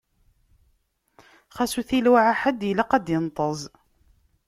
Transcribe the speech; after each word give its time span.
Xas 1.55 1.71
ur 1.77 1.85
t-iluɛa 1.87 2.33
ḥedd, 2.41 2.61
ilaq 2.71 2.91
ad 2.97 3.03
d-inṭeẓ. 3.05 3.59